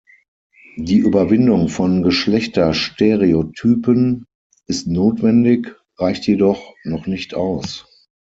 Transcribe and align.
Die 0.77 0.97
Überwindung 0.97 1.69
von 1.69 2.01
Geschlechterstereotypen 2.01 4.25
ist 4.65 4.87
notwendig, 4.87 5.75
reicht 5.99 6.25
jedoch 6.25 6.73
noch 6.83 7.05
nicht 7.05 7.35
aus. 7.35 7.85